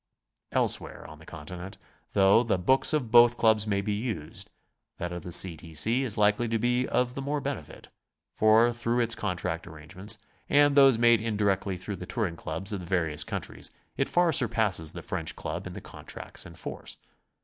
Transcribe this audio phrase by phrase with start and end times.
[0.51, 1.77] Elsewhere on the Continent,
[2.13, 4.49] though the books of both Clubs may be used,
[4.97, 5.55] that of the C.
[5.55, 5.75] T.
[5.75, 6.01] C.
[6.03, 7.87] is likely to be of the more benefit,
[8.33, 10.17] for through its direct arrangements,
[10.49, 14.91] and those made indirectly through the Touring Clubs of the various countries, it far surpasses
[14.91, 16.97] the French Club in the contracts in force.